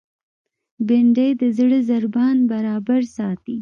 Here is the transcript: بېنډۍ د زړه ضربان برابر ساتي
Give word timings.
بېنډۍ 0.87 1.29
د 1.41 1.43
زړه 1.57 1.77
ضربان 1.89 2.37
برابر 2.51 3.01
ساتي 3.15 3.57